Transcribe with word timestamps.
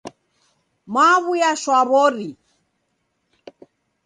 Mwaw'uya 0.91 1.51
shwaw'ori. 1.61 2.29